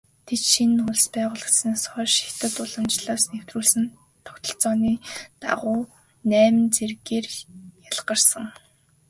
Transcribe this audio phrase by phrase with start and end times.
[0.25, 3.83] Тэд шинэ улс байгуулагдсанаас хойш хятад уламжлалаас нэвтрүүлсэн
[4.25, 4.93] тогтолцооны
[5.41, 5.79] дагуу
[6.29, 7.27] найман зэргээр
[7.91, 8.45] ялгарсан.